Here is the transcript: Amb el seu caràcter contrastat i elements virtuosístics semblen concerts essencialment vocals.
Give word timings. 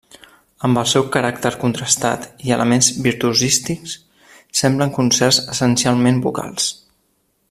Amb 0.67 0.79
el 0.81 0.87
seu 0.91 1.03
caràcter 1.15 1.51
contrastat 1.63 2.25
i 2.47 2.55
elements 2.57 2.89
virtuosístics 3.09 3.95
semblen 4.63 4.95
concerts 4.99 5.41
essencialment 5.57 6.23
vocals. 6.29 6.71